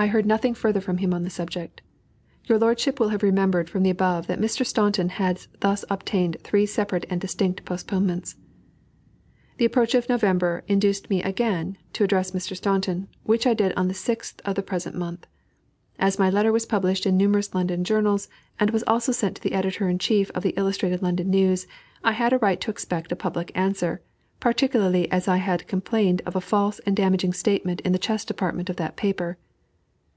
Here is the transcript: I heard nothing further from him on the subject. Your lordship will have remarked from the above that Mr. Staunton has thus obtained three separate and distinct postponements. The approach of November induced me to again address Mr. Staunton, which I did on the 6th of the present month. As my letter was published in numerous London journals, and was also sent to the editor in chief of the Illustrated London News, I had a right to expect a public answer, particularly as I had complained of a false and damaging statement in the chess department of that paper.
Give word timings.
I 0.00 0.06
heard 0.06 0.24
nothing 0.24 0.54
further 0.54 0.80
from 0.80 0.96
him 0.96 1.12
on 1.12 1.24
the 1.24 1.28
subject. 1.28 1.82
Your 2.46 2.58
lordship 2.58 2.98
will 2.98 3.10
have 3.10 3.22
remarked 3.22 3.68
from 3.68 3.82
the 3.82 3.90
above 3.90 4.28
that 4.28 4.40
Mr. 4.40 4.64
Staunton 4.64 5.10
has 5.10 5.46
thus 5.58 5.84
obtained 5.90 6.38
three 6.42 6.64
separate 6.64 7.04
and 7.10 7.20
distinct 7.20 7.66
postponements. 7.66 8.36
The 9.58 9.66
approach 9.66 9.94
of 9.94 10.08
November 10.08 10.64
induced 10.66 11.10
me 11.10 11.20
to 11.20 11.28
again 11.28 11.76
address 12.00 12.30
Mr. 12.30 12.56
Staunton, 12.56 13.08
which 13.24 13.46
I 13.46 13.52
did 13.52 13.74
on 13.74 13.88
the 13.88 13.92
6th 13.92 14.40
of 14.46 14.54
the 14.54 14.62
present 14.62 14.96
month. 14.96 15.26
As 15.98 16.18
my 16.18 16.30
letter 16.30 16.50
was 16.50 16.64
published 16.64 17.04
in 17.04 17.18
numerous 17.18 17.54
London 17.54 17.84
journals, 17.84 18.30
and 18.58 18.70
was 18.70 18.82
also 18.86 19.12
sent 19.12 19.36
to 19.36 19.42
the 19.42 19.52
editor 19.52 19.86
in 19.86 19.98
chief 19.98 20.30
of 20.30 20.42
the 20.42 20.54
Illustrated 20.56 21.02
London 21.02 21.28
News, 21.28 21.66
I 22.02 22.12
had 22.12 22.32
a 22.32 22.38
right 22.38 22.58
to 22.62 22.70
expect 22.70 23.12
a 23.12 23.16
public 23.16 23.52
answer, 23.54 24.00
particularly 24.40 25.12
as 25.12 25.28
I 25.28 25.36
had 25.36 25.68
complained 25.68 26.22
of 26.24 26.34
a 26.34 26.40
false 26.40 26.78
and 26.86 26.96
damaging 26.96 27.34
statement 27.34 27.82
in 27.82 27.92
the 27.92 27.98
chess 27.98 28.24
department 28.24 28.70
of 28.70 28.76
that 28.76 28.96
paper. 28.96 29.36